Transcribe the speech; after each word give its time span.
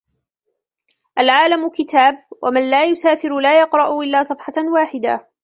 العالم 1.19 1.69
كتاب، 1.69 2.23
ومن 2.43 2.69
لا 2.69 2.85
يسافر 2.85 3.39
لا 3.39 3.59
يقرأ 3.61 4.01
إلا 4.03 4.23
صفحةً 4.23 4.53
واحدة. 4.73 5.31